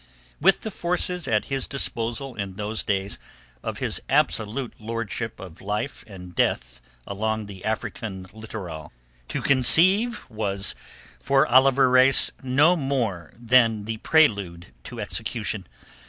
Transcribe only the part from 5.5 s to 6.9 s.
life and death